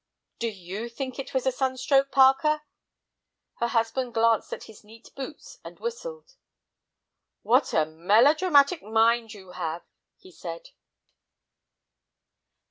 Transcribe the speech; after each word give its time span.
"Do 0.39 0.47
you 0.47 0.89
think 0.89 1.19
it 1.19 1.31
was 1.31 1.45
a 1.45 1.51
sunstroke, 1.51 2.09
Parker?" 2.09 2.63
Her 3.59 3.67
husband 3.67 4.15
glanced 4.15 4.51
at 4.51 4.63
his 4.63 4.83
neat 4.83 5.13
boots 5.15 5.59
and 5.63 5.79
whistled. 5.79 6.37
"What 7.43 7.71
a 7.71 7.85
melodramatic 7.85 8.81
mind 8.81 9.35
you 9.35 9.51
have," 9.51 9.83
he 10.17 10.31
said. 10.31 10.69